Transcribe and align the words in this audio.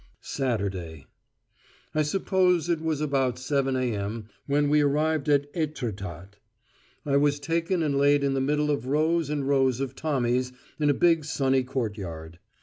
SATURDAY 0.21 1.05
I 1.93 2.01
suppose 2.01 2.69
it 2.69 2.81
was 2.81 3.01
about 3.01 3.35
7.0 3.35 3.77
a.m. 3.93 4.29
when 4.47 4.67
we 4.67 4.81
arrived 4.81 5.29
at 5.29 5.53
Étretat. 5.53 6.39
I 7.05 7.17
was 7.17 7.39
taken 7.39 7.83
and 7.83 7.95
laid 7.95 8.23
in 8.23 8.33
the 8.33 8.41
middle 8.41 8.71
of 8.71 8.87
rows 8.87 9.29
and 9.29 9.47
rows 9.47 9.79
of 9.79 9.93
Tommies 9.93 10.53
in 10.79 10.89
a 10.89 10.95
big 10.95 11.23
sunny 11.23 11.61
courtyard. 11.61 12.39